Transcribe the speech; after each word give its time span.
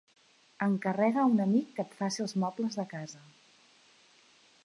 Encarrega 0.67 1.19
a 1.23 1.25
un 1.33 1.43
amic 1.45 1.67
que 1.75 1.85
et 1.89 1.93
faci 1.99 2.25
els 2.25 2.35
mobles 2.45 2.81
de 2.81 2.87
casa. 2.97 3.21